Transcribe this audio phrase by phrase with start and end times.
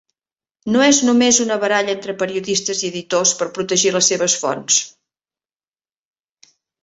[0.75, 4.83] No és només una baralla entre periodistes i editors per protegir les seves fonts.